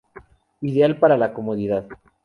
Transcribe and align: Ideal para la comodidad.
Ideal 0.61 0.97
para 0.97 1.15
la 1.15 1.31
comodidad. 1.31 1.85